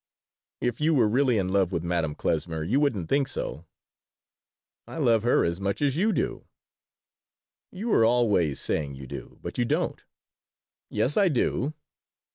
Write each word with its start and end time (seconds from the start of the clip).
"If 0.61 0.81
you 0.81 0.95
were 0.95 1.07
really 1.07 1.37
in 1.37 1.49
love 1.49 1.71
with 1.71 1.83
Madame 1.83 2.15
Klesmer 2.15 2.63
you 2.63 2.79
wouldn't 2.79 3.07
think 3.07 3.27
so 3.27 3.67
"I 4.87 4.97
love 4.97 5.21
her 5.21 5.45
as 5.45 5.61
much 5.61 5.79
as 5.79 5.95
you 5.95 6.11
do." 6.11 6.47
"You 7.71 7.93
are 7.93 8.03
always 8.03 8.59
saying 8.59 8.95
you 8.95 9.05
do, 9.05 9.37
but 9.43 9.59
you 9.59 9.65
don't." 9.65 10.03
"Yes, 10.89 11.17
I 11.17 11.29
do." 11.29 11.75